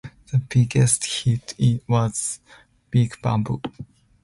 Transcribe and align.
Their 0.31 0.41
biggest 0.49 1.05
hit 1.05 1.53
was 1.87 2.39
"Big 2.89 3.21
Bamboo". 3.21 3.61